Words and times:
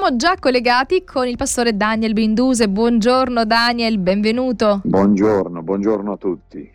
siamo 0.00 0.16
già 0.16 0.36
collegati 0.40 1.04
con 1.04 1.28
il 1.28 1.36
pastore 1.36 1.76
Daniel 1.76 2.14
Binduse. 2.14 2.70
Buongiorno 2.70 3.44
Daniel, 3.44 3.98
benvenuto. 3.98 4.80
Buongiorno, 4.82 5.62
buongiorno 5.62 6.12
a 6.12 6.16
tutti. 6.16 6.70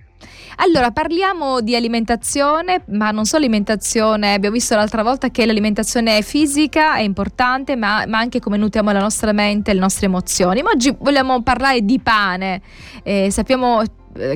Allora, 0.58 0.92
parliamo 0.92 1.60
di 1.62 1.76
alimentazione, 1.76 2.84
ma 2.90 3.10
non 3.10 3.26
solo 3.26 3.44
alimentazione, 3.44 4.36
abbiamo 4.36 4.54
visto 4.54 4.76
l'altra 4.76 5.02
volta 5.02 5.30
che 5.30 5.44
l'alimentazione 5.48 6.22
fisica 6.22 6.98
è 6.98 7.02
importante, 7.02 7.76
ma, 7.76 8.06
ma 8.06 8.20
anche 8.20 8.40
come 8.40 8.58
nutriamo 8.58 8.92
la 8.92 9.00
nostra 9.02 9.32
mente 9.32 9.72
e 9.72 9.74
le 9.74 9.80
nostre 9.80 10.06
emozioni. 10.06 10.62
Ma 10.62 10.70
oggi 10.70 10.96
vogliamo 10.96 11.42
parlare 11.42 11.82
di 11.82 12.00
pane. 12.00 12.62
Eh, 13.02 13.32
sappiamo 13.32 13.82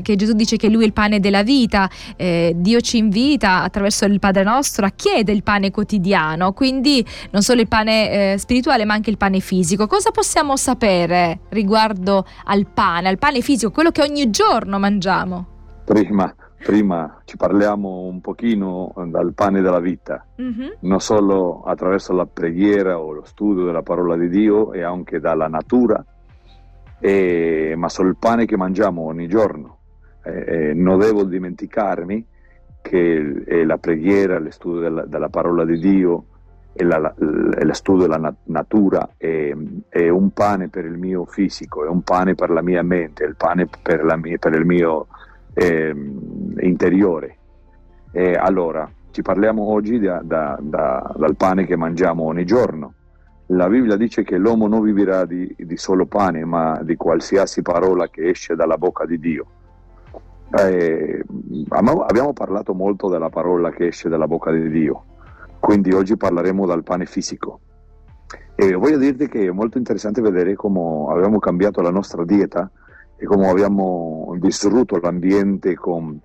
che 0.01 0.15
Gesù 0.15 0.33
dice 0.33 0.57
che 0.57 0.69
lui 0.69 0.83
è 0.83 0.85
il 0.85 0.93
pane 0.93 1.19
della 1.19 1.43
vita, 1.43 1.89
eh, 2.15 2.53
Dio 2.55 2.81
ci 2.81 2.97
invita 2.97 3.63
attraverso 3.63 4.05
il 4.05 4.19
Padre 4.19 4.43
nostro 4.43 4.85
a 4.85 4.89
chiedere 4.89 5.35
il 5.35 5.43
pane 5.43 5.71
quotidiano, 5.71 6.53
quindi 6.53 7.05
non 7.31 7.41
solo 7.41 7.61
il 7.61 7.67
pane 7.67 8.33
eh, 8.33 8.37
spirituale 8.37 8.85
ma 8.85 8.93
anche 8.93 9.09
il 9.09 9.17
pane 9.17 9.39
fisico. 9.39 9.87
Cosa 9.87 10.11
possiamo 10.11 10.55
sapere 10.55 11.39
riguardo 11.49 12.25
al 12.45 12.67
pane, 12.67 13.09
al 13.09 13.17
pane 13.17 13.41
fisico, 13.41 13.71
quello 13.71 13.91
che 13.91 14.01
ogni 14.01 14.29
giorno 14.29 14.79
mangiamo? 14.79 15.45
Prima, 15.85 16.33
prima 16.63 17.21
ci 17.25 17.35
parliamo 17.37 18.01
un 18.01 18.21
pochino 18.21 18.93
dal 19.07 19.33
pane 19.33 19.61
della 19.61 19.79
vita, 19.79 20.23
mm-hmm. 20.39 20.69
non 20.81 20.99
solo 20.99 21.63
attraverso 21.63 22.13
la 22.13 22.25
preghiera 22.25 22.99
o 22.99 23.11
lo 23.11 23.23
studio 23.23 23.63
della 23.63 23.81
parola 23.81 24.15
di 24.15 24.29
Dio 24.29 24.71
e 24.73 24.83
anche 24.83 25.19
dalla 25.19 25.47
natura, 25.47 26.03
e, 26.99 27.73
ma 27.75 27.89
sul 27.89 28.17
pane 28.17 28.45
che 28.45 28.57
mangiamo 28.57 29.03
ogni 29.03 29.27
giorno. 29.27 29.77
Eh, 30.23 30.73
non 30.75 30.99
devo 30.99 31.23
dimenticarmi 31.23 32.25
che 32.81 33.43
eh, 33.45 33.65
la 33.65 33.77
preghiera, 33.77 34.39
lo 34.39 34.79
della, 34.79 35.05
della, 35.05 35.29
parola 35.29 35.65
di 35.65 35.79
Dio 35.79 36.25
e 36.73 36.83
lo 36.83 37.73
studio 37.73 38.03
della 38.03 38.17
nat- 38.17 38.45
natura 38.45 39.11
è, 39.17 39.53
è, 39.89 40.07
un 40.07 40.31
pane 40.31 40.69
per 40.69 40.85
il 40.85 40.97
mio 40.97 41.25
fisico, 41.25 41.83
è 41.83 41.87
un 41.87 42.01
pane 42.03 42.35
per 42.35 42.49
la 42.51 42.61
mia 42.61 42.83
mente, 42.83 43.23
è 43.23 43.27
il 43.27 43.35
pane 43.35 43.67
per, 43.81 44.03
mia, 44.17 44.37
per 44.37 44.53
il 44.53 44.65
mio 44.65 45.07
eh, 45.53 45.93
interiore. 46.59 47.37
E 48.11 48.33
allora, 48.33 48.89
ci 49.11 49.21
parliamo 49.21 49.63
oggi 49.63 49.99
da, 49.99 50.21
da, 50.23 50.57
da, 50.61 51.13
dal 51.17 51.35
pane 51.35 51.65
che 51.65 51.75
mangiamo 51.75 52.23
ogni 52.23 52.45
giorno. 52.45 52.93
La 53.51 53.67
Bibbia 53.67 53.95
dice 53.95 54.23
che 54.23 54.37
l'uomo 54.37 54.67
non 54.67 54.81
vivrà 54.83 55.25
di, 55.25 55.51
di 55.57 55.77
solo 55.77 56.05
pane, 56.05 56.45
ma 56.45 56.81
di 56.83 56.95
qualsiasi 56.95 57.63
parola 57.63 58.07
che 58.07 58.29
esce 58.29 58.55
dalla 58.55 58.77
bocca 58.77 59.05
di 59.07 59.19
Dio. 59.19 59.45
Eh, 60.55 61.23
abbiamo 61.69 62.33
parlato 62.33 62.73
molto 62.73 63.09
della 63.09 63.29
parola 63.29 63.71
che 63.71 63.87
esce 63.87 64.07
dalla 64.07 64.27
bocca 64.27 64.51
di 64.51 64.69
Dio, 64.69 65.03
quindi 65.59 65.91
oggi 65.93 66.15
parleremo 66.15 66.67
del 66.67 66.83
pane 66.83 67.05
fisico. 67.07 67.59
E 68.53 68.73
voglio 68.73 68.97
dirti 68.97 69.27
che 69.27 69.47
è 69.47 69.51
molto 69.51 69.79
interessante 69.79 70.21
vedere 70.21 70.53
come 70.53 71.11
abbiamo 71.11 71.39
cambiato 71.39 71.81
la 71.81 71.91
nostra 71.91 72.23
dieta 72.25 72.69
e 73.15 73.25
come 73.25 73.47
abbiamo 73.47 74.35
distrutto 74.39 74.99
l'ambiente 74.99 75.73
con 75.73 76.19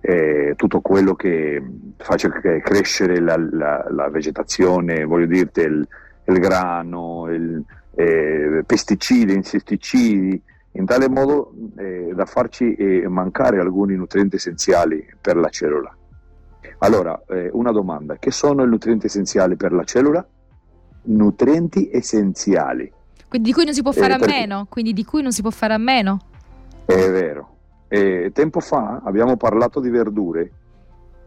eh, 0.00 0.54
tutto 0.56 0.80
quello 0.80 1.14
che 1.14 1.62
faccia 1.98 2.30
crescere 2.30 3.20
la, 3.20 3.36
la, 3.36 3.86
la 3.90 4.08
vegetazione, 4.08 5.04
voglio 5.04 5.26
dirti 5.26 5.60
il, 5.60 5.86
il 6.32 6.40
grano, 6.40 7.28
il, 7.30 7.62
eh, 7.94 8.62
pesticidi, 8.66 9.34
insetticidi, 9.34 10.42
in 10.72 10.86
tale 10.86 11.08
modo 11.08 11.52
eh, 11.76 12.12
da 12.14 12.24
farci 12.24 12.74
eh, 12.74 13.06
mancare 13.08 13.60
alcuni 13.60 13.94
nutrienti 13.94 14.36
essenziali 14.36 15.06
per 15.20 15.36
la 15.36 15.48
cellula. 15.48 15.94
Allora, 16.78 17.20
eh, 17.28 17.48
una 17.52 17.70
domanda, 17.70 18.16
che 18.16 18.30
sono 18.30 18.64
i 18.64 18.68
nutrienti 18.68 19.06
essenziali 19.06 19.56
per 19.56 19.72
la 19.72 19.84
cellula? 19.84 20.26
Nutrienti 21.04 21.90
essenziali. 21.92 22.90
Quindi 23.28 23.48
di 23.48 23.54
cui 23.54 23.64
non 23.64 23.74
si 23.74 23.82
può 23.82 23.92
fare 23.92 24.14
a 24.14 24.18
meno, 24.18 24.66
quindi 24.68 24.92
di 24.92 25.04
cui 25.04 25.22
non 25.22 25.32
si 25.32 25.42
può 25.42 25.50
fare 25.50 25.74
a 25.74 25.78
meno. 25.78 26.18
È 26.84 27.10
vero. 27.10 27.48
E 27.88 28.30
tempo 28.34 28.60
fa 28.60 29.00
abbiamo 29.04 29.36
parlato 29.36 29.80
di 29.80 29.90
verdure, 29.90 30.50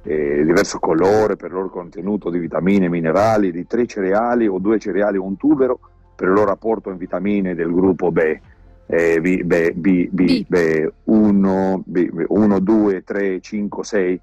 eh, 0.06 0.44
diverso 0.46 0.80
colore 0.80 1.36
per 1.36 1.50
il 1.50 1.56
loro 1.56 1.70
contenuto 1.70 2.30
di 2.30 2.40
vitamine, 2.40 2.88
minerali, 2.90 3.52
di 3.52 3.66
tre 3.68 3.86
cereali 3.86 4.48
o 4.48 4.60
due 4.60 4.80
cereali 4.80 5.18
o 5.18 5.24
un 5.24 5.36
tubero 5.36 5.80
per 6.16 6.28
il 6.28 6.34
loro 6.34 6.52
apporto 6.52 6.90
in 6.90 6.98
vitamine 6.98 7.56
del 7.56 7.72
gruppo 7.72 8.12
B. 8.12 8.40
Eh, 8.88 9.20
B, 9.20 9.42
B, 9.42 9.72
B, 9.72 10.10
B, 10.12 10.46
B, 10.48 10.92
1, 11.06 11.84
B, 11.86 12.26
1, 12.28 12.60
2, 12.60 13.04
3, 13.04 13.40
5, 13.42 13.84
6 13.84 14.22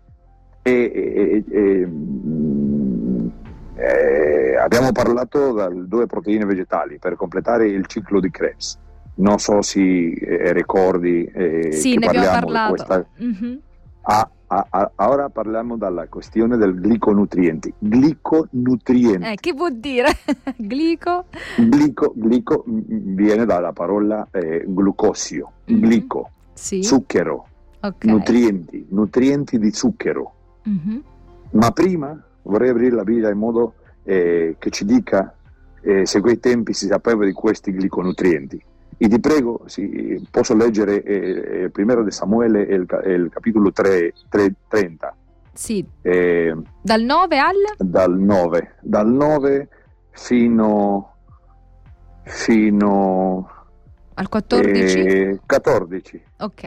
e, 0.62 0.72
e, 0.72 1.44
e 1.50 1.88
eh, 3.75 4.56
abbiamo 4.56 4.93
parlato 4.93 5.69
di 5.69 5.88
due 5.88 6.06
proteine 6.06 6.44
vegetali 6.44 6.99
per 6.99 7.16
completare 7.16 7.66
il 7.66 7.87
ciclo 7.87 8.20
di 8.20 8.31
Krebs 8.31 8.78
non 9.14 9.38
so 9.38 9.60
se 9.60 9.81
eh, 9.81 10.53
ricordi 10.53 11.25
eh, 11.25 11.72
sì, 11.72 11.97
ne 11.97 12.06
abbiamo 12.06 12.31
parlato. 12.31 12.75
Questa... 12.75 13.06
Mm-hmm. 13.22 13.56
Ah, 14.03 14.31
ah, 14.68 14.90
ah, 14.96 15.08
ora 15.08 15.28
parliamo 15.30 15.76
della 15.76 16.06
questione 16.08 16.56
del 16.56 16.74
gliconutrienti. 16.74 17.72
Gliconutrienti. 17.78 19.26
Eh, 19.26 19.34
che 19.36 19.52
vuol 19.52 19.76
dire? 19.78 20.10
glico? 20.56 21.26
glico? 21.56 22.12
Glico 22.16 22.64
viene 22.66 23.46
dalla 23.46 23.72
parola 23.72 24.28
eh, 24.30 24.64
glucosio, 24.66 25.52
mm-hmm. 25.70 25.82
glico, 25.82 26.30
sì. 26.52 26.82
zucchero, 26.82 27.46
okay. 27.80 28.10
nutrienti, 28.10 28.86
nutrienti 28.90 29.58
di 29.58 29.72
zucchero. 29.72 30.32
Mm-hmm. 30.69 30.98
Ma 31.52 31.70
prima 31.70 32.22
vorrei 32.42 32.70
aprire 32.70 32.96
la 32.96 33.04
Bibbia 33.04 33.30
in 33.30 33.38
modo 33.38 33.74
eh, 34.04 34.56
che 34.58 34.70
ci 34.70 34.84
dica 34.84 35.34
eh, 35.80 36.06
se 36.06 36.20
quei 36.20 36.38
tempi 36.38 36.72
si 36.72 36.86
sapeva 36.86 37.24
di 37.24 37.32
questi 37.32 37.72
gliconutrienti. 37.72 38.62
E 39.02 39.08
ti 39.08 39.18
prego, 39.18 39.62
sì, 39.66 40.24
posso 40.30 40.54
leggere 40.54 41.02
eh, 41.02 41.70
primo 41.70 42.04
di 42.04 42.12
Samuele, 42.12 42.62
il, 42.62 42.86
il 43.06 43.30
capitolo 43.32 43.72
3, 43.72 44.12
3, 44.28 44.54
30. 44.68 45.16
Sì. 45.52 45.84
Eh, 46.02 46.54
dal 46.80 47.02
9 47.02 47.38
al? 47.38 47.56
Dal 47.78 48.16
9, 48.16 48.74
dal 48.80 49.08
9 49.08 49.68
fino, 50.10 51.14
fino 52.22 53.50
al 54.14 54.28
14? 54.28 54.98
Eh, 55.00 55.40
14. 55.44 56.22
Ok. 56.38 56.62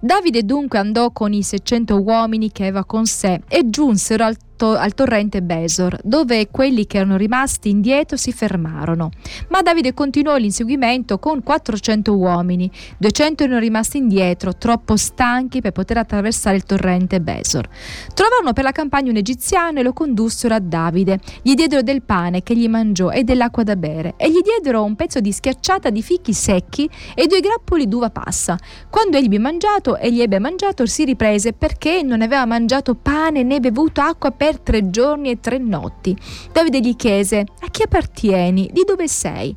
Davide 0.00 0.44
dunque 0.44 0.78
andò 0.78 1.10
con 1.10 1.34
i 1.34 1.42
600 1.42 2.00
uomini 2.00 2.52
che 2.52 2.62
aveva 2.62 2.86
con 2.86 3.04
sé 3.04 3.42
e 3.48 3.68
giunsero 3.68 4.24
al 4.24 4.38
to- 4.64 4.76
al 4.78 4.94
torrente 4.94 5.42
Besor, 5.42 5.98
dove 6.02 6.48
quelli 6.50 6.86
che 6.86 6.96
erano 6.96 7.18
rimasti 7.18 7.68
indietro 7.68 8.16
si 8.16 8.32
fermarono. 8.32 9.10
Ma 9.48 9.60
Davide 9.60 9.92
continuò 9.92 10.36
l'inseguimento 10.36 11.18
con 11.18 11.42
400 11.42 12.16
uomini. 12.16 12.70
200 12.96 13.44
erano 13.44 13.58
rimasti 13.58 13.98
indietro, 13.98 14.56
troppo 14.56 14.96
stanchi 14.96 15.60
per 15.60 15.72
poter 15.72 15.98
attraversare 15.98 16.56
il 16.56 16.64
torrente 16.64 17.20
Besor. 17.20 17.68
Trovarono 18.14 18.54
per 18.54 18.64
la 18.64 18.72
campagna 18.72 19.10
un 19.10 19.16
egiziano 19.16 19.80
e 19.80 19.82
lo 19.82 19.92
condussero 19.92 20.54
a 20.54 20.60
Davide. 20.60 21.18
Gli 21.42 21.54
diedero 21.54 21.82
del 21.82 22.02
pane 22.02 22.42
che 22.42 22.56
gli 22.56 22.68
mangiò 22.68 23.10
e 23.10 23.22
dell'acqua 23.22 23.64
da 23.64 23.76
bere 23.76 24.14
e 24.16 24.30
gli 24.30 24.40
diedero 24.40 24.82
un 24.82 24.96
pezzo 24.96 25.20
di 25.20 25.32
schiacciata 25.32 25.90
di 25.90 26.02
fichi 26.02 26.32
secchi 26.32 26.88
e 27.14 27.26
due 27.26 27.40
grappoli 27.40 27.86
d'uva 27.86 28.08
passa. 28.08 28.58
Quando 28.88 29.18
egli 29.18 29.26
ebbe 29.26 29.38
mangiato, 29.38 29.98
egli 29.98 30.22
ebbe 30.22 30.38
mangiato, 30.38 30.86
si 30.86 31.04
riprese 31.04 31.52
perché 31.52 32.02
non 32.02 32.22
aveva 32.22 32.46
mangiato 32.46 32.94
pane 32.94 33.42
né 33.42 33.60
bevuto 33.60 34.00
acqua 34.00 34.30
per 34.30 34.53
per 34.54 34.60
tre 34.60 34.90
giorni 34.90 35.30
e 35.30 35.40
tre 35.40 35.58
notti. 35.58 36.16
Davide 36.52 36.80
gli 36.80 36.94
chiese, 36.96 37.38
a 37.38 37.68
chi 37.70 37.82
appartieni? 37.82 38.70
Di 38.72 38.84
dove 38.86 39.08
sei? 39.08 39.54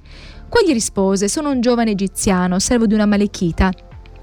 Quegli 0.50 0.72
rispose, 0.72 1.28
sono 1.28 1.52
un 1.52 1.62
giovane 1.62 1.92
egiziano, 1.92 2.60
servo 2.60 2.88
di 2.88 2.94
una 2.94 3.06
malechita. 3.06 3.72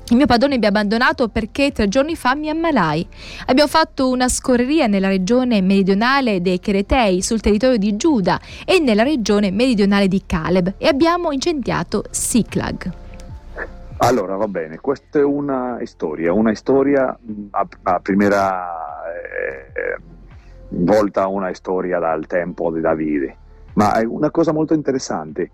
Il 0.09 0.17
mio 0.17 0.27
padrone 0.27 0.59
mi 0.59 0.65
ha 0.67 0.69
abbandonato 0.69 1.29
perché 1.29 1.73
tre 1.73 1.89
giorni 1.89 2.15
fa 2.15 2.35
mi 2.35 2.51
ammalai. 2.51 3.07
Abbiamo 3.47 3.69
fatto 3.69 4.11
una 4.11 4.29
scorreria 4.29 4.87
nella 4.87 5.09
regione 5.09 5.63
meridionale 5.63 6.43
dei 6.43 6.61
Cheretei, 6.61 7.23
sul 7.23 7.41
territorio 7.41 7.79
di 7.79 7.97
Giuda, 7.97 8.39
e 8.67 8.81
nella 8.81 9.03
regione 9.03 9.51
meridionale 9.51 10.09
di 10.09 10.23
Caleb, 10.27 10.75
e 10.77 10.89
abbiamo 10.89 11.31
incendiato 11.33 12.05
Siklag. 12.11 12.93
Allora, 13.99 14.37
va 14.37 14.49
bene, 14.49 14.79
questa 14.79 15.21
è 15.21 15.25
una 15.25 15.79
storia, 15.85 16.33
una 16.33 16.55
storia 16.55 17.17
a, 17.51 17.67
a 17.83 18.01
primera 18.01 18.67
eh, 19.07 19.99
volta 20.77 21.27
una 21.27 21.53
storia 21.55 21.99
dal 21.99 22.27
tempo 22.27 22.71
di 22.71 22.81
Davide. 22.81 23.37
Ma 23.75 23.95
è 23.95 24.05
una 24.05 24.31
cosa 24.31 24.53
molto 24.53 24.75
interessante. 24.75 25.51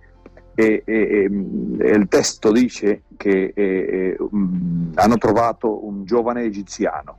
E, 0.55 0.83
e, 0.85 0.93
e, 0.93 1.91
il 1.91 2.07
testo 2.09 2.53
dice 2.53 3.03
che 3.17 3.53
e, 3.55 4.17
um, 4.19 4.91
hanno 4.95 5.17
trovato 5.17 5.87
un 5.87 6.05
giovane 6.05 6.43
egiziano 6.43 7.17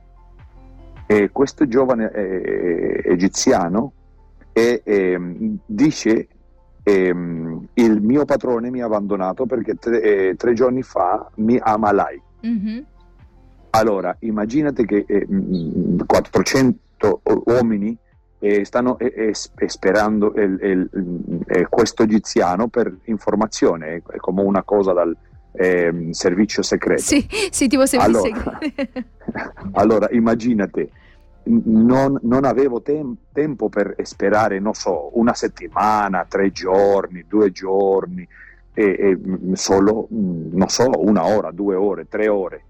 e 1.06 1.30
questo 1.30 1.66
giovane 1.66 2.12
egiziano 2.12 3.92
dice 5.66 6.28
il 6.84 8.00
mio 8.00 8.24
padrone 8.24 8.70
mi 8.70 8.80
ha 8.80 8.86
abbandonato 8.86 9.46
perché 9.46 9.74
tre, 9.74 10.34
tre 10.36 10.52
giorni 10.52 10.82
fa 10.82 11.30
mi 11.36 11.58
amalai. 11.60 12.22
Mm-hmm. 12.46 12.82
Allora, 13.70 14.14
immaginate 14.20 14.84
che 14.84 15.26
400 16.06 16.78
soprattutto 17.02 17.42
uomini, 17.46 17.96
eh, 18.38 18.64
stanno 18.64 18.96
esperando 19.56 20.32
il, 20.34 20.58
il, 20.62 20.90
il, 20.92 21.66
questo 21.68 22.04
egiziano 22.04 22.68
per 22.68 22.94
informazione, 23.04 24.02
è 24.08 24.16
come 24.16 24.42
una 24.42 24.62
cosa 24.62 24.92
dal 24.92 25.16
eh, 25.52 26.08
servizio 26.10 26.62
segreto. 26.62 27.02
Sì, 27.02 27.26
sì, 27.50 27.68
tipo 27.68 27.86
servizio 27.86 28.20
allora, 28.20 28.58
segreto. 28.60 29.04
allora, 29.72 30.08
immaginate, 30.10 30.90
non, 31.44 32.18
non 32.22 32.44
avevo 32.44 32.82
tem- 32.82 33.16
tempo 33.32 33.68
per 33.68 33.94
sperare, 34.02 34.58
non 34.58 34.74
so, 34.74 35.10
una 35.18 35.34
settimana, 35.34 36.24
tre 36.28 36.50
giorni, 36.50 37.24
due 37.28 37.52
giorni, 37.52 38.26
e, 38.74 38.96
e 38.98 39.16
mm, 39.16 39.52
solo, 39.52 40.08
mm, 40.12 40.56
non 40.56 40.68
so, 40.68 40.90
una 40.96 41.26
ora, 41.26 41.52
due 41.52 41.76
ore, 41.76 42.08
tre 42.08 42.26
ore, 42.26 42.64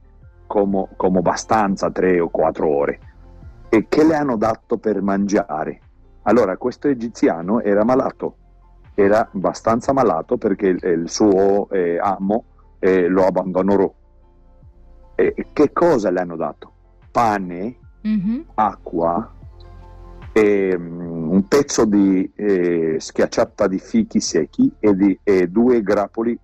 come, 0.46 0.88
come 0.96 1.18
abbastanza 1.18 1.90
tre 1.90 2.20
o 2.20 2.28
quattro 2.28 2.68
ore 2.68 2.98
e 3.74 3.86
che 3.88 4.04
le 4.04 4.14
hanno 4.14 4.36
dato 4.36 4.76
per 4.76 5.00
mangiare. 5.00 5.80
Allora 6.24 6.58
questo 6.58 6.88
egiziano 6.88 7.62
era 7.62 7.84
malato, 7.84 8.36
era 8.92 9.30
abbastanza 9.32 9.94
malato 9.94 10.36
perché 10.36 10.66
il, 10.66 10.78
il 10.84 11.08
suo 11.08 11.70
eh, 11.70 11.98
amo 11.98 12.44
eh, 12.78 13.08
lo 13.08 13.24
abbandonò. 13.24 13.90
E 15.14 15.46
che 15.54 15.72
cosa 15.72 16.10
le 16.10 16.20
hanno 16.20 16.36
dato? 16.36 16.72
Pane, 17.10 17.76
mm-hmm. 18.06 18.40
acqua, 18.56 19.32
e, 20.32 20.74
um, 20.76 21.30
un 21.30 21.48
pezzo 21.48 21.86
di 21.86 22.30
eh, 22.34 22.96
schiacciata 22.98 23.68
di 23.68 23.78
fichi 23.78 24.20
secchi 24.20 24.70
e, 24.78 24.94
di, 24.94 25.18
e 25.22 25.48
due 25.48 25.82
grappoli 25.82 26.38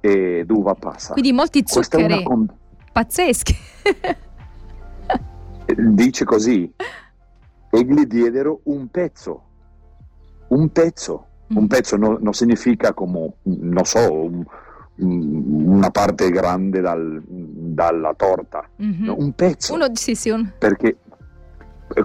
d'uva 0.00 0.74
passa. 0.74 1.14
Quindi 1.14 1.32
molti 1.32 1.62
zuccheri 1.64 2.22
con... 2.22 2.46
pazzeschi. 2.92 3.56
dice 5.74 6.24
così, 6.24 6.72
e 7.70 7.82
gli 7.84 8.04
diedero 8.04 8.60
un 8.64 8.88
pezzo, 8.88 9.42
un 10.48 10.70
pezzo, 10.70 11.26
un 11.48 11.64
mm. 11.64 11.66
pezzo 11.66 11.96
no, 11.96 12.18
non 12.20 12.32
significa 12.32 12.92
come, 12.92 13.32
non 13.42 13.84
so, 13.84 14.12
un, 14.12 14.44
una 14.98 15.90
parte 15.90 16.30
grande 16.30 16.80
dal, 16.80 17.22
dalla 17.26 18.14
torta, 18.14 18.68
mm-hmm. 18.82 19.04
no, 19.04 19.16
un 19.18 19.32
pezzo. 19.32 19.74
Uno, 19.74 19.86
sì, 19.92 20.14
sì, 20.14 20.30
un... 20.30 20.50
Perché 20.58 20.98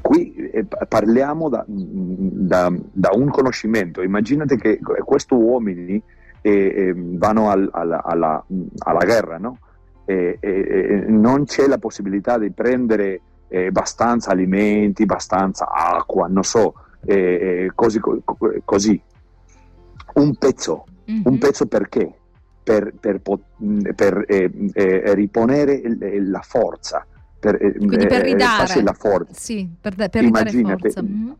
qui 0.02 0.34
eh, 0.34 0.66
parliamo 0.88 1.50
da, 1.50 1.64
da, 1.68 2.72
da, 2.92 3.10
un 3.14 3.30
conoscimento, 3.30 4.02
immaginate 4.02 4.58
che 4.58 4.80
questi 4.80 5.34
uomini 5.34 6.02
eh, 6.42 6.52
eh, 6.52 6.94
vanno 6.96 7.50
al, 7.50 7.70
alla, 7.72 8.04
alla, 8.04 8.44
alla, 8.78 9.06
guerra, 9.06 9.38
no? 9.38 9.58
e, 10.06 10.38
e, 10.40 11.06
non 11.08 11.46
c'è 11.46 11.68
la 11.68 11.78
possibilità 11.78 12.38
di 12.38 12.52
prendere 12.52 13.22
eh, 13.52 13.68
abbastanza 13.68 14.32
alimenti, 14.32 15.04
abbastanza 15.04 15.68
acqua, 15.68 16.28
non 16.28 16.44
so, 16.44 16.74
eh, 17.06 17.70
così, 17.76 18.00
così. 18.64 19.02
Un 20.14 20.36
pezzo, 20.36 20.86
mm-hmm. 21.12 21.22
un 21.26 21.38
pezzo 21.38 21.66
perché? 21.66 22.16
Per, 22.64 22.94
per, 22.98 23.20
per 23.20 24.24
eh, 24.28 24.52
eh, 24.74 25.14
riponere 25.16 25.82
la 26.22 26.42
forza, 26.42 27.06
per, 27.40 27.56
eh, 27.56 27.74
Quindi 27.74 28.08
per 28.08 28.22
ridare 28.22 28.82
la 28.84 28.94
forza. 28.94 29.34
Sì, 29.34 29.70
per, 29.82 29.96
per 29.96 30.24
Immaginate, 30.24 30.92
forza. 30.92 31.02
Mm-hmm. 31.02 31.32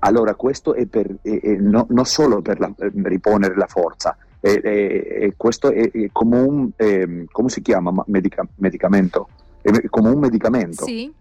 Allora 0.00 0.34
questo 0.34 0.74
è, 0.74 0.84
per, 0.86 1.16
no, 1.22 1.86
non 1.88 2.04
solo 2.04 2.42
per 2.42 2.58
la, 2.58 2.70
riponere 3.04 3.54
la 3.56 3.66
forza, 3.66 4.14
questo 5.36 5.70
è, 5.70 5.90
come 6.12 6.40
un, 6.40 6.70
eh, 6.76 7.24
come 7.30 7.48
si 7.48 7.62
chiama, 7.62 8.04
medica, 8.08 8.46
medicamento? 8.56 9.28
Come 9.88 10.10
un 10.10 10.18
medicamento. 10.18 10.84
Sì. 10.84 11.12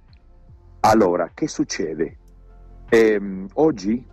Allora, 0.82 1.32
che 1.34 1.48
succede? 1.48 2.18
Eh, 2.90 3.22
oggi 3.54 4.06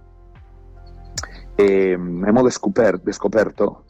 eh, 1.55 1.93
abbiamo 1.93 2.49
scoperto, 2.49 3.12
scoperto 3.12 3.85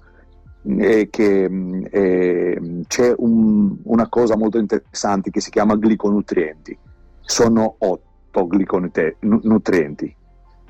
eh, 0.65 1.09
che 1.11 1.45
ehm, 1.45 2.83
c'è 2.87 3.15
un, 3.17 3.77
una 3.85 4.09
cosa 4.09 4.37
molto 4.37 4.59
interessante 4.59 5.31
che 5.31 5.41
si 5.41 5.51
chiama 5.51 5.75
gliconutrienti. 5.77 6.77
Sono 7.21 7.77
otto 7.79 8.49
gliconutrienti. 8.51 10.17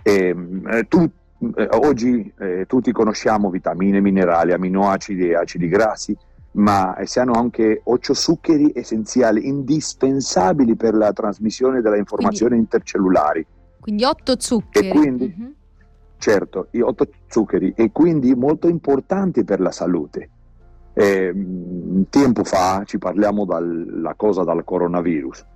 Ehm, 0.03 0.69
eh, 0.71 0.87
tu, 0.89 1.09
eh, 1.57 1.69
oggi 1.71 2.33
eh, 2.39 2.65
tutti 2.67 2.93
conosciamo 2.93 3.51
vitamine, 3.51 4.01
minerali, 4.01 4.53
aminoacidi 4.53 5.29
e 5.31 5.37
acidi 5.37 5.69
grassi 5.69 6.17
ma 6.53 6.97
si 7.05 7.19
hanno 7.21 7.33
anche 7.33 7.81
otto 7.85 8.15
zuccheri 8.15 8.73
essenziali 8.75 9.47
indispensabili 9.47 10.75
per 10.75 10.95
la 10.95 11.13
trasmissione 11.13 11.81
delle 11.81 11.99
informazioni 11.99 12.53
quindi, 12.53 12.65
intercellulari. 12.65 13.47
Quindi 13.81 14.05
otto 14.05 14.35
zuccheri. 14.39 14.89
E 14.89 14.91
quindi, 14.91 15.35
uh-huh. 15.37 15.55
Certo, 16.21 16.67
i 16.73 16.83
otto 16.83 17.09
zuccheri 17.29 17.73
e 17.75 17.93
quindi 17.93 18.35
molto 18.35 18.69
importanti 18.69 19.43
per 19.43 19.59
la 19.59 19.71
salute. 19.71 20.29
Eh, 20.93 21.33
tempo 22.11 22.45
fa 22.45 22.83
ci 22.85 22.99
parliamo 22.99 23.47
della 23.47 24.13
cosa 24.17 24.43
dal 24.43 24.63
coronavirus, 24.63 25.47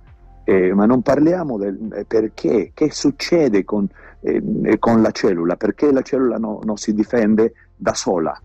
eh, 0.43 0.73
ma 0.73 0.87
non 0.87 1.03
parliamo 1.03 1.59
del 1.59 1.91
eh, 1.93 2.05
perché, 2.05 2.71
che 2.73 2.91
succede 2.91 3.63
con, 3.63 3.87
eh, 4.21 4.79
con, 4.79 5.03
la 5.03 5.11
cellula, 5.11 5.55
perché 5.55 5.91
la 5.91 6.01
cellula 6.01 6.37
no, 6.37 6.61
non 6.63 6.77
si 6.77 6.95
difende 6.95 7.53
da 7.75 7.93
sola, 7.93 8.35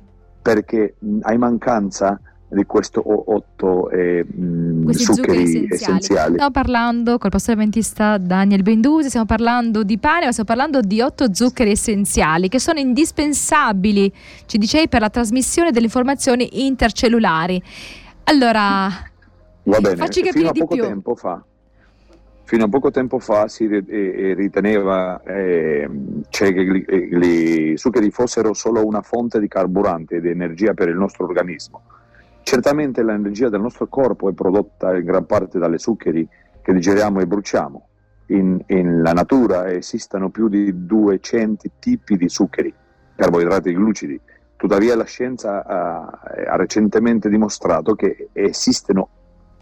perché 0.43 0.97
mh, 0.99 1.21
hai 1.23 1.39
mancanza 1.39 2.21
di 2.51 2.65
questo 2.65 3.03
otto 3.05 3.91
eh, 3.91 4.25
mh, 4.25 4.91
zuccheri, 4.91 5.43
essenziali. 5.43 5.69
essenziali. 5.71 6.33
Stiamo 6.33 6.51
parlando 6.51 7.19
col 7.19 7.31
pastore 7.31 7.59
adventista 7.59 8.19
Daniel 8.19 8.63
Bendusi, 8.63 9.09
stiamo 9.09 9.27
parlando 9.27 9.85
di 9.85 9.99
pane, 9.99 10.25
ma 10.25 10.33
stiamo 10.33 10.49
parlando 10.49 10.81
di 10.81 11.01
otto 11.01 11.33
zuccheri 11.33 11.71
essenziali 11.71 12.49
che 12.49 12.59
sono 12.59 12.81
indispensabili, 12.81 14.13
ci 14.47 14.59
dicevi, 14.59 14.89
per 14.89 15.01
la 15.01 15.11
trasmissione 15.11 15.71
delle 15.71 15.87
informazioni 15.87 16.65
intercellulari. 16.67 17.63
Allora, 18.25 18.89
Va 19.63 19.81
bene, 19.81 19.97
facci 19.97 20.23
capire 20.23 20.51
fino 20.51 20.65
a 20.65 20.67
poco 20.67 20.77
tempo 20.77 21.15
fa 21.15 21.45
fino 22.51 22.65
a 22.65 22.69
poco 22.69 22.91
tempo 22.91 23.21
fa 23.21 23.47
si 23.47 23.69
riteneva 23.69 25.23
eh, 25.23 25.89
cioè 26.31 26.53
che 26.53 26.61
i 26.61 27.77
zuccheri 27.77 28.11
fossero 28.11 28.55
solo 28.55 28.85
una 28.85 29.03
fonte 29.03 29.39
di 29.39 29.47
carburante 29.47 30.17
e 30.17 30.21
di 30.21 30.31
energia 30.31 30.75
per 30.75 30.89
il 30.89 30.97
nostro 30.97 31.27
organismo. 31.27 31.83
Certamente 32.43 33.03
l'energia 33.03 33.49
del 33.49 33.61
nostro 33.61 33.87
corpo 33.87 34.29
è 34.29 34.33
prodotta 34.33 34.97
in 34.97 35.05
gran 35.05 35.27
parte 35.27 35.59
dalle 35.59 35.79
zuccheri 35.79 36.27
che 36.63 36.73
digeriamo 36.73 37.21
e 37.21 37.27
bruciamo. 37.27 37.87
In, 38.27 38.61
in 38.67 39.01
natura 39.01 39.71
esistono 39.71 40.31
più 40.31 40.49
di 40.49 40.87
200 40.87 41.69
tipi 41.79 42.17
di 42.17 42.29
zuccheri, 42.29 42.73
carboidrati 43.17 43.71
e 43.71 43.73
glucidi. 43.73 44.21
Tuttavia 44.57 44.95
la 44.95 45.05
scienza 45.05 45.65
ha, 45.65 46.01
ha 46.01 46.57
recentemente 46.57 47.29
dimostrato 47.29 47.95
che 47.95 48.29
esistono 48.33 49.09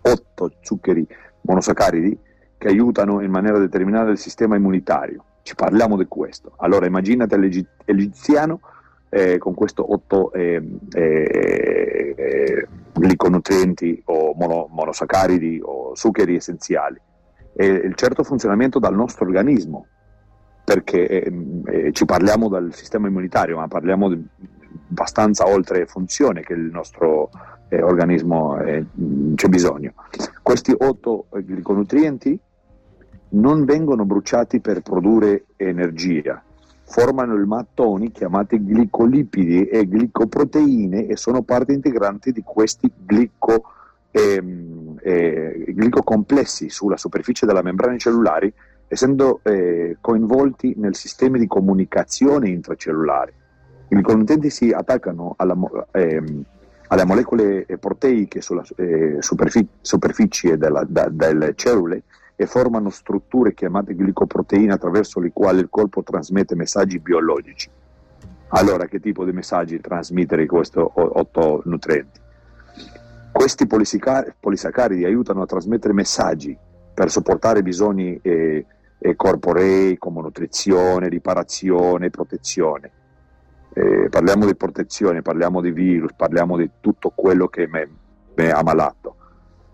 8 0.03 0.53
zuccheri 0.61 1.07
monosaccaridi 1.43 2.19
che 2.59 2.69
aiutano 2.69 3.21
in 3.21 3.31
maniera 3.31 3.59
determinata 3.59 4.11
il 4.11 4.19
sistema 4.19 4.57
immunitario. 4.57 5.25
Ci 5.43 5.55
parliamo 5.55 5.97
di 5.97 6.07
questo. 6.07 6.53
Allora 6.57 6.87
immaginate 6.87 7.37
l'egiziano 7.37 8.61
eh, 9.11 9.39
con 9.39 9.55
questo 9.55 9.93
8 9.93 10.33
eh, 10.33 10.63
eh, 10.93 12.15
eh, 12.17 12.69
gliconutrienti 12.95 14.03
o 14.07 14.35
mono, 14.35 14.69
monosaccaridi 14.71 15.61
o 15.63 15.95
zuccheri 15.95 16.37
essenziali. 16.37 17.01
E 17.55 17.67
il 17.67 17.95
certo 17.95 18.23
funzionamento 18.23 18.79
dal 18.79 18.95
nostro 18.95 19.25
organismo, 19.27 19.87
perché 20.65 21.07
ehm, 21.07 21.63
eh, 21.67 21.93
ci 21.93 22.05
parliamo 22.05 22.49
del 22.49 22.75
sistema 22.75 23.09
immunitario, 23.09 23.57
ma 23.57 23.69
parliamo 23.69 24.09
di 24.09 24.27
abbastanza 24.91 25.47
oltre 25.47 25.87
funzione 25.87 26.43
che 26.43 26.53
il 26.53 26.71
nostro 26.71 27.31
eh, 27.69 27.83
organismo 27.83 28.59
eh, 28.61 28.85
c'è 29.35 29.49
bisogno. 29.49 29.95
Questi 30.43 30.75
8 30.77 31.27
gliconutrienti 31.45 32.39
non 33.31 33.65
vengono 33.65 34.05
bruciati 34.05 34.61
per 34.61 34.81
produrre 34.81 35.47
energia, 35.57 36.43
formano 36.89 37.39
i 37.39 37.47
mattoni 37.47 38.11
chiamati 38.11 38.59
glicolipidi 38.59 39.67
e 39.67 39.85
glicoproteine 39.85 41.07
e 41.07 41.17
sono 41.17 41.43
parte 41.43 41.75
integrante 41.75 42.33
di 42.33 42.43
questi 42.43 42.91
glico, 43.07 43.63
ehm, 44.11 44.99
eh, 45.03 45.65
glicocomplessi 45.69 46.71
sulla 46.71 46.97
superficie 46.97 47.45
della 47.45 47.61
membrana 47.61 47.99
cellulari, 47.99 48.53
essendo 48.89 49.41
eh, 49.43 49.99
coinvolti 50.01 50.75
nel 50.79 50.97
sistema 50.97 51.37
di 51.37 51.47
comunicazione 51.47 52.49
intracellulare. 52.49 53.35
I 53.89 53.97
gliconutrienti 53.97 54.49
si 54.49 54.71
attaccano 54.71 55.35
alla, 55.37 55.57
ehm, 55.93 56.43
alle 56.89 57.05
molecole 57.05 57.67
proteiche 57.79 58.41
sulla 58.41 58.65
eh, 58.77 59.19
superfic- 59.21 59.69
superficie 59.83 60.57
della, 60.57 60.85
da, 60.89 61.09
delle 61.11 61.53
cellule 61.55 62.03
e 62.41 62.47
formano 62.47 62.89
strutture 62.89 63.53
chiamate 63.53 63.97
glicoproteine 63.97 64.73
attraverso 64.73 65.19
le 65.19 65.33
quali 65.33 65.59
il 65.59 65.69
corpo 65.69 66.05
trasmette 66.05 66.55
messaggi 66.55 67.01
biologici. 67.01 67.69
Allora, 68.51 68.87
che 68.87 69.01
tipo 69.01 69.25
di 69.25 69.33
messaggi 69.33 69.81
trasmettere 69.81 70.47
questi 70.47 70.79
otto 70.79 71.63
nutrienti? 71.65 72.21
Questi 73.33 73.67
polisaccaridi 73.67 75.05
aiutano 75.05 75.43
a 75.43 75.47
trasmettere 75.47 75.93
messaggi 75.93 76.57
per 76.95 77.11
supportare 77.11 77.61
bisogni 77.65 78.21
eh, 78.23 78.65
eh, 79.01 79.17
corporei 79.17 79.99
come 79.99 80.21
nutrizione, 80.21 81.09
riparazione, 81.09 82.09
protezione. 82.11 82.93
Eh, 83.73 84.07
parliamo 84.11 84.47
di 84.47 84.55
protezione, 84.55 85.23
parliamo 85.23 85.61
di 85.61 85.73
virus, 85.73 86.13
parliamo 86.15 86.57
di 86.57 86.71
tutto 86.79 87.11
quello 87.11 87.49
che 87.49 87.67
mi 87.67 88.49
ha 88.49 88.63
malato 88.63 89.17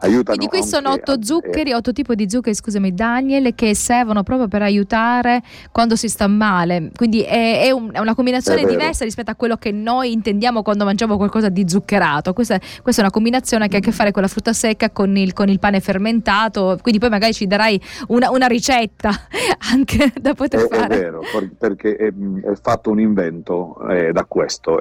aiutano. 0.05 0.37
Quindi 0.37 0.47
qui 0.49 0.63
sono 0.63 0.91
otto 0.91 1.23
zuccheri, 1.23 1.73
otto 1.73 1.93
tipi 1.93 2.15
di 2.15 2.29
zuccheri, 2.29 2.55
scusami 2.55 2.95
Daniel, 2.95 3.55
che 3.55 3.75
servono 3.75 4.23
proprio 4.23 4.49
per 4.49 4.63
aiutare 4.63 5.43
quando 5.73 5.97
si 5.97 6.09
sta 6.09 6.27
male. 6.27 6.91
Quindi 6.95 7.23
è, 7.23 7.63
è, 7.63 7.71
un, 7.71 7.91
è 7.93 7.99
una 7.99 8.15
combinazione 8.15 8.63
è 8.63 8.67
diversa 8.67 9.05
rispetto 9.05 9.31
a 9.31 9.35
quello 9.35 9.57
che 9.57 9.73
noi 9.73 10.13
intendiamo 10.13 10.63
quando 10.63 10.85
mangiamo 10.85 11.17
qualcosa 11.17 11.49
di 11.49 11.69
zuccherato. 11.69 12.33
Questa, 12.33 12.59
questa, 12.83 13.03
è 13.03 13.05
una 13.05 13.13
combinazione 13.13 13.69
che 13.69 13.77
ha 13.77 13.79
a 13.79 13.83
che 13.83 13.93
fare 13.93 14.13
con 14.13 14.23
la 14.23 14.29
frutta 14.29 14.53
secca, 14.53 14.91
con 14.91 15.17
il, 15.17 15.33
con 15.33 15.49
il 15.49 15.59
pane 15.59 15.81
fermentato. 15.81 16.79
Quindi 16.81 17.01
poi 17.01 17.11
magari 17.11 17.33
ci 17.33 17.47
darai 17.47 17.81
una, 18.09 18.31
una 18.31 18.47
ricetta 18.47 19.11
anche 19.73 20.13
da 20.21 20.35
poter 20.35 20.69
fare. 20.71 20.95
È 20.95 21.01
vero, 21.01 21.21
perché 21.59 21.97
è, 21.97 22.13
fatto 22.61 22.91
un 22.91 23.01
invento 23.01 23.77
eh, 23.89 24.13
da 24.13 24.25
questo. 24.25 24.81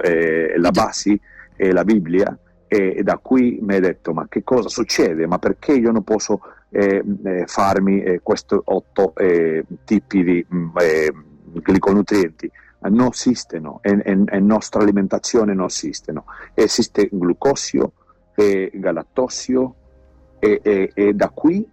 la 0.58 0.72
base 0.72 1.20
è 1.56 1.72
la 1.72 1.84
Bibbia 1.84 2.38
e 2.74 3.04
da 3.04 3.20
qui 3.22 3.60
mi 3.62 3.76
hai 3.76 3.82
detto 3.82 4.14
ma 4.14 4.26
che 4.28 4.44
cosa 4.44 4.68
succede, 4.68 5.28
ma 5.28 5.38
perché 5.38 5.74
io 5.74 5.92
non 5.92 6.04
posso 6.04 6.42
eh, 6.70 7.04
eh 7.24 7.44
farmi 7.46 8.02
eh, 8.02 8.20
questi 8.24 8.58
otto 8.64 9.14
eh, 9.16 9.64
tipi 9.86 10.24
di 10.24 10.46
mm, 10.52 10.70
eh, 10.80 11.14
gliconutrienti? 11.66 12.50
Non 12.90 13.10
esistono, 13.14 13.80
e 13.82 14.40
nostra 14.42 14.82
alimentazione 14.82 15.54
non 15.54 15.68
esistono. 15.68 16.26
Esiste 16.54 17.08
glucosio 17.10 17.94
e 18.36 18.72
galattosio 18.74 19.76
e, 20.40 20.60
e, 20.62 20.92
e, 20.94 21.14
da 21.14 21.30
qui 21.30 21.66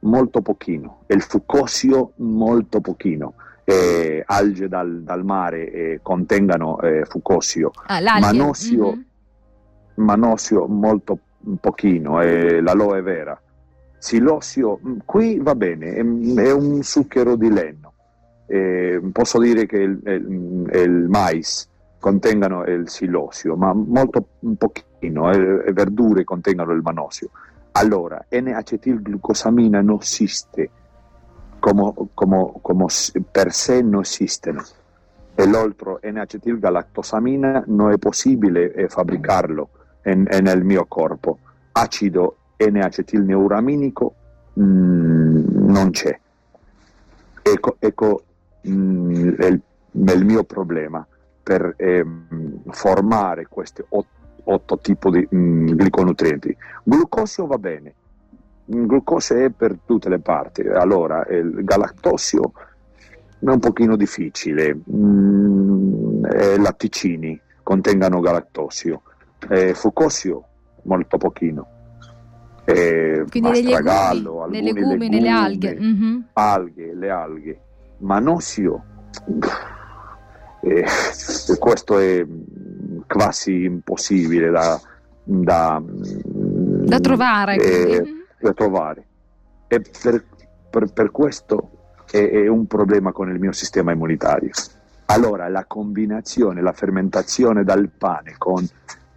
molto 0.00 0.42
pochino, 0.42 1.04
il 1.06 1.22
fucosio 1.22 2.12
molto 2.16 2.80
pochino. 2.80 3.34
Eh, 3.64 4.22
alghe 4.26 4.68
dal, 4.68 5.02
dal 5.02 5.24
mare 5.24 5.70
eh, 5.70 6.00
contengano 6.02 6.80
eh, 6.80 7.04
fucosio, 7.04 7.70
ah, 7.86 8.00
manosio, 8.18 8.92
mm-hmm 8.92 9.07
manosio 9.98 10.66
molto 10.66 11.18
pochino 11.60 12.20
e 12.20 12.60
l'aloe 12.60 13.02
vera. 13.02 13.40
Silosio, 13.98 14.80
mm, 14.86 14.98
qui 15.04 15.38
va 15.38 15.54
bene, 15.54 15.94
è 15.94 16.50
un 16.52 16.82
zucchero 16.82 17.36
di 17.36 17.50
legno. 17.50 17.92
Eh, 18.46 19.00
posso 19.12 19.38
dire 19.38 19.66
che 19.66 19.76
il, 19.76 20.00
il, 20.04 20.70
il, 20.72 21.06
mais 21.08 21.68
contengano 21.98 22.64
il 22.64 22.88
silosio, 22.88 23.56
ma 23.56 23.74
molto 23.74 24.24
pochino, 24.56 25.30
e 25.30 25.72
verdure 25.72 26.24
contengano 26.24 26.72
il 26.72 26.80
manosio. 26.82 27.30
Allora, 27.72 28.24
N-acetilglucosamina 28.30 29.82
non 29.82 29.98
esiste 30.00 30.70
come, 31.58 31.92
come, 32.14 32.52
come 32.62 32.86
per 33.30 33.52
sé 33.52 33.82
non 33.82 34.00
esistono 34.00 34.64
e 35.34 35.46
l'altro 35.46 36.00
N-acetilgalactosamina 36.02 37.64
non 37.66 37.92
è 37.92 37.98
possibile 37.98 38.72
eh, 38.72 38.88
fabbricarlo 38.88 39.68
è, 40.08 40.40
nel 40.40 40.64
mio 40.64 40.86
corpo. 40.86 41.38
Acido 41.72 42.36
N-acetilneuraminico 42.56 44.14
mh, 44.54 44.62
mm, 44.62 45.68
non 45.70 45.90
c'è. 45.90 46.18
Ecco, 47.42 47.76
ecco 47.78 48.22
mh, 48.62 48.70
mm, 48.70 49.10
il, 49.10 49.60
il, 49.92 50.24
mio 50.24 50.44
problema 50.44 51.06
per 51.42 51.74
eh, 51.76 52.04
formare 52.70 53.46
questi 53.48 53.82
otto, 53.88 54.08
otto 54.44 54.78
tipi 54.78 55.10
di 55.10 55.28
mh, 55.30 55.38
mm, 55.38 55.66
gliconutrienti. 55.68 56.56
Glucosio 56.82 57.46
va 57.46 57.58
bene, 57.58 57.94
glucosio 58.64 59.36
è 59.36 59.50
per 59.50 59.78
tutte 59.84 60.08
le 60.08 60.18
parti, 60.18 60.62
allora 60.62 61.24
il 61.26 61.64
galattosio 61.64 62.52
è 63.38 63.48
un 63.48 63.58
pochino 63.60 63.96
difficile, 63.96 64.76
mm, 64.90 66.24
latticini 66.58 67.40
contengano 67.62 68.20
galattosio, 68.20 69.02
eh, 69.48 69.74
fucosio 69.74 70.44
molto 70.82 71.16
pochino. 71.18 71.66
Eh, 72.64 73.24
Quindi 73.30 73.50
negli 73.50 73.68
legumi, 73.68 74.50
nei 74.50 74.62
legumi, 74.62 75.08
nelle 75.08 75.28
alghe. 75.30 75.78
Mm-hmm. 75.80 76.20
Alghe, 76.34 76.94
le 76.94 77.10
alghe. 77.10 77.60
Manosio, 77.98 78.84
eh, 80.60 80.84
questo 81.58 81.98
è 81.98 82.26
quasi 83.06 83.64
impossibile 83.64 84.50
da, 84.50 84.80
da, 85.24 85.82
da 85.82 87.00
trovare. 87.00 87.56
Eh, 87.56 88.04
da 88.38 88.52
trovare. 88.52 89.06
E 89.66 89.80
per, 89.80 90.24
per, 90.70 90.92
per 90.92 91.10
questo 91.10 91.70
è, 92.10 92.18
è 92.18 92.46
un 92.48 92.66
problema 92.66 93.12
con 93.12 93.30
il 93.30 93.38
mio 93.38 93.52
sistema 93.52 93.92
immunitario. 93.92 94.50
Allora 95.06 95.48
la 95.48 95.64
combinazione, 95.64 96.60
la 96.60 96.72
fermentazione 96.72 97.64
dal 97.64 97.88
pane 97.88 98.34
con 98.36 98.66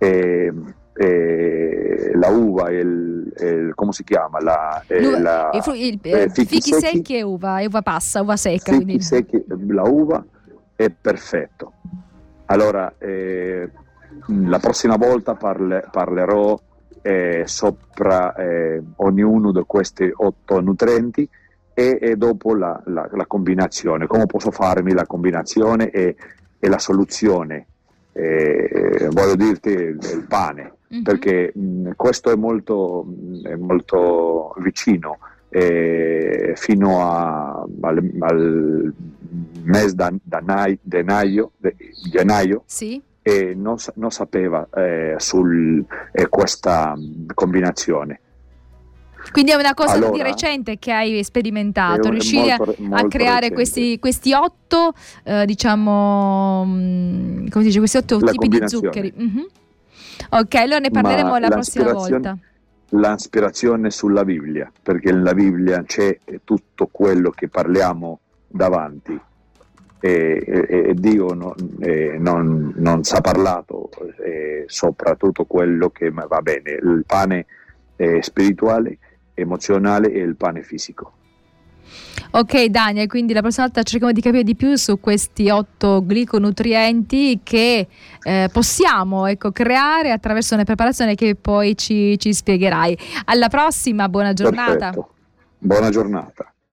eh, 0.01 0.51
eh, 0.93 2.11
la 2.15 2.29
uva 2.29 2.69
e 2.69 2.79
il, 2.79 3.33
il, 3.37 3.71
come 3.75 3.91
si 3.91 4.03
chiama? 4.03 4.41
La, 4.41 4.83
eh, 4.87 5.19
la, 5.19 5.51
il, 5.53 5.75
il, 5.75 5.99
eh, 6.01 6.29
fichi, 6.29 6.55
fichi 6.55 6.73
secchi, 6.73 6.95
secchi, 6.97 7.17
e 7.17 7.21
uva, 7.21 7.61
uva 7.63 7.81
passa, 7.83 8.21
uva 8.21 8.35
secca. 8.35 8.71
Fichi 8.71 8.83
quindi... 8.83 9.03
secchi, 9.03 9.43
la 9.67 9.83
uva 9.83 10.25
è 10.75 10.89
perfetto. 10.89 11.73
Allora, 12.45 12.95
eh, 12.97 13.69
la 14.25 14.59
prossima 14.59 14.97
volta 14.97 15.35
parle, 15.35 15.87
parlerò 15.91 16.59
eh, 17.03 17.43
sopra 17.45 18.33
eh, 18.33 18.81
ognuno 18.97 19.51
di 19.51 19.63
questi 19.67 20.11
otto 20.13 20.61
nutrienti 20.61 21.29
e, 21.75 21.99
e 22.01 22.15
dopo 22.15 22.55
la, 22.55 22.81
la, 22.85 23.07
la, 23.11 23.25
combinazione, 23.27 24.07
come 24.07 24.25
posso 24.25 24.49
farmi 24.49 24.93
la 24.93 25.05
combinazione 25.05 25.91
e, 25.91 26.15
e 26.59 26.69
la 26.69 26.79
soluzione 26.79 27.67
eh, 28.13 29.07
voglio 29.11 29.35
dirti 29.35 29.69
il 29.69 30.25
pane, 30.27 30.73
mm-hmm. 30.93 31.03
perché 31.03 31.51
mh, 31.53 31.91
questo 31.95 32.31
è 32.31 32.35
molto, 32.35 33.05
è 33.43 33.55
molto 33.55 34.53
vicino. 34.59 35.17
Eh, 35.53 36.53
fino 36.55 37.01
a, 37.01 37.67
al, 37.81 38.11
al 38.19 38.93
mese 39.63 39.95
da, 39.95 40.13
da 40.23 40.41
gennaio, 40.81 41.51
de, 41.57 41.75
gennaio 42.09 42.63
sì. 42.65 43.01
e 43.21 43.53
non, 43.53 43.75
non 43.95 44.11
sapeva 44.11 44.65
eh, 44.73 45.15
su 45.17 45.43
eh, 46.13 46.29
questa 46.29 46.95
combinazione. 47.33 48.19
Quindi 49.31 49.51
è 49.51 49.55
una 49.55 49.73
cosa 49.73 49.93
allora, 49.93 50.11
di 50.11 50.21
recente 50.21 50.79
che 50.79 50.91
hai 50.91 51.23
sperimentato, 51.23 52.09
riuscire 52.09 52.55
molto, 52.57 52.75
molto 52.79 52.95
a 52.95 53.07
creare 53.07 53.51
questi, 53.51 53.99
questi, 53.99 54.33
otto, 54.33 54.93
eh, 55.23 55.45
diciamo, 55.45 56.65
mm, 56.65 57.47
come 57.47 57.63
dice, 57.63 57.79
questi 57.79 57.97
otto 57.97 58.19
La 58.19 58.31
tipi 58.31 58.47
di 58.47 58.67
zuccheri. 58.67 59.13
Mm-hmm. 59.15 59.43
Ok, 60.31 60.55
allora 60.55 60.79
ne 60.79 60.89
parleremo 60.89 61.29
Ma 61.29 61.39
la 61.39 61.49
prossima 61.49 61.93
volta. 61.93 62.37
L'ispirazione 62.89 63.89
sulla 63.89 64.25
Bibbia, 64.25 64.69
perché 64.81 65.11
nella 65.11 65.33
Bibbia 65.33 65.83
c'è 65.83 66.17
tutto 66.43 66.89
quello 66.91 67.29
che 67.29 67.47
parliamo 67.47 68.19
davanti 68.47 69.17
e, 70.03 70.43
e, 70.45 70.89
e 70.89 70.93
Dio 70.95 71.33
non, 71.33 71.53
eh, 71.79 72.17
non, 72.19 72.73
non 72.75 73.01
ha 73.09 73.21
parlato 73.21 73.89
eh, 74.25 74.63
soprattutto 74.65 75.45
quello 75.45 75.89
che 75.89 76.09
va 76.09 76.41
bene, 76.41 76.71
il 76.71 77.03
pane 77.05 77.45
eh, 77.95 78.21
spirituale 78.21 78.97
emozionale 79.41 80.11
e 80.11 80.19
il 80.19 80.35
pane 80.35 80.63
fisico. 80.63 81.13
Ok 82.33 82.65
Daniel, 82.65 83.07
quindi 83.07 83.33
la 83.33 83.41
prossima 83.41 83.65
volta 83.65 83.83
cerchiamo 83.83 84.13
di 84.13 84.21
capire 84.21 84.43
di 84.43 84.55
più 84.55 84.75
su 84.75 85.01
questi 85.01 85.49
otto 85.49 86.05
gliconutrienti 86.07 87.41
che 87.43 87.87
eh, 88.23 88.49
possiamo 88.51 89.25
ecco, 89.25 89.51
creare 89.51 90.11
attraverso 90.11 90.53
una 90.53 90.63
preparazione 90.63 91.15
che 91.15 91.35
poi 91.35 91.75
ci, 91.75 92.17
ci 92.17 92.33
spiegherai. 92.33 92.97
Alla 93.25 93.49
prossima, 93.49 94.07
buona 94.07 94.31
giornata. 94.31 94.91
Perfetto. 94.91 95.09
Buona 95.57 95.89
giornata. 95.89 96.53